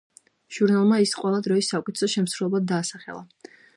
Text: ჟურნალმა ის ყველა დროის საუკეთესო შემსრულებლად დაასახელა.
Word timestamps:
ჟურნალმა 0.55 0.97
ის 1.03 1.13
ყველა 1.19 1.41
დროის 1.47 1.69
საუკეთესო 1.73 2.09
შემსრულებლად 2.15 2.67
დაასახელა. 2.73 3.23